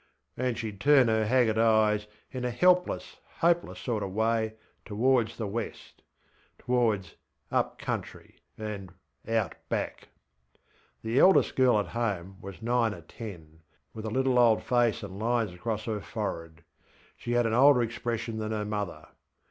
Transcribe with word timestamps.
ŌĆÖ 0.35 0.47
And 0.47 0.57
sheŌĆÖd 0.57 0.79
turn 0.79 1.07
her 1.09 1.25
haggard 1.27 1.59
eyes 1.59 2.07
in 2.31 2.43
a 2.43 2.49
helpless, 2.49 3.17
hopeless 3.37 3.77
sort 3.77 4.01
of 4.01 4.11
way 4.13 4.55
towards 4.83 5.37
the 5.37 5.45
westŌĆötowards 5.47 7.13
ŌĆÖup 7.51 7.77
countryŌĆÖ 7.77 8.33
and 8.57 8.91
ŌĆśOut 9.27 9.51
BackŌĆÖ. 9.69 10.03
The 11.03 11.19
eldest 11.19 11.55
girl 11.55 11.77
at 11.79 11.87
home 11.89 12.37
was 12.41 12.63
nine 12.63 12.95
or 12.95 13.01
ten, 13.01 13.61
with 13.93 14.05
a 14.05 14.09
little 14.09 14.39
old 14.39 14.63
face 14.63 15.03
and 15.03 15.19
lines 15.19 15.53
across 15.53 15.83
her 15.85 16.01
forehead: 16.01 16.63
she 17.15 17.33
had 17.33 17.45
an 17.45 17.53
older 17.53 17.83
expression 17.83 18.39
than 18.39 18.51
her 18.51 18.65
mother. 18.65 19.07